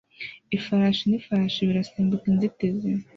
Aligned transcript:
Ifarashi 0.57 1.03
n'ifarashi 1.07 1.67
birasimbuka 1.69 2.25
inzitizi 2.31 2.89